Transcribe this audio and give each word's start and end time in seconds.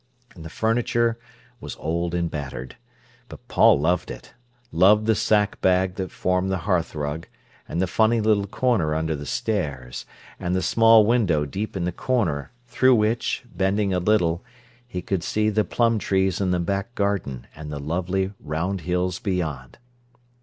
And 0.33 0.43
the 0.43 0.49
furniture 0.49 1.19
was 1.59 1.75
old 1.79 2.15
and 2.15 2.27
battered. 2.27 2.75
But 3.29 3.47
Paul 3.47 3.79
loved 3.79 4.09
it—loved 4.09 5.05
the 5.05 5.13
sack 5.13 5.61
bag 5.61 5.93
that 5.97 6.09
formed 6.09 6.49
the 6.51 6.65
hearthrug, 6.65 7.27
and 7.69 7.79
the 7.79 7.85
funny 7.85 8.19
little 8.19 8.47
corner 8.47 8.95
under 8.95 9.15
the 9.15 9.27
stairs, 9.27 10.07
and 10.39 10.55
the 10.55 10.63
small 10.63 11.05
window 11.05 11.45
deep 11.45 11.77
in 11.77 11.83
the 11.85 11.91
corner, 11.91 12.51
through 12.65 12.95
which, 12.95 13.43
bending 13.53 13.93
a 13.93 13.99
little, 13.99 14.43
he 14.87 15.03
could 15.03 15.21
see 15.23 15.51
the 15.51 15.63
plum 15.63 15.99
trees 15.99 16.41
in 16.41 16.49
the 16.49 16.59
back 16.59 16.95
garden 16.95 17.45
and 17.55 17.71
the 17.71 17.77
lovely 17.79 18.31
round 18.39 18.81
hills 18.81 19.19
beyond. 19.19 19.77